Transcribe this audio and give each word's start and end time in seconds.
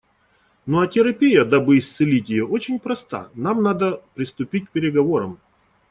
Ну 0.69 0.79
а 0.79 0.87
терапия, 0.87 1.45
дабы 1.45 1.77
исцелить 1.77 2.27
ее, 2.31 2.43
очень 2.47 2.79
проста: 2.79 3.29
нам 3.35 3.61
надо 3.61 4.01
приступить 4.15 4.65
к 4.65 4.71
переговорам. 4.71 5.37